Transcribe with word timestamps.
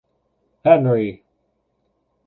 Henry. 0.65 1.21